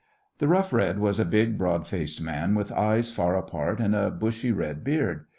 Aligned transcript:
The 0.39 0.47
Rough 0.47 0.73
Red 0.73 0.97
was 0.97 1.19
a 1.19 1.25
big 1.25 1.59
broad 1.59 1.85
faced 1.85 2.19
man 2.19 2.55
with 2.55 2.71
eyes 2.71 3.11
far 3.11 3.37
apart 3.37 3.79
and 3.79 3.95
a 3.95 4.09
bushy 4.09 4.51
red 4.51 4.83
beard. 4.83 5.25